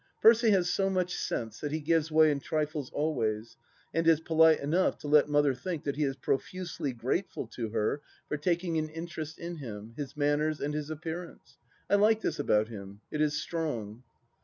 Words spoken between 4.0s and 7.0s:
is polite enough to let Mother think that he is profusely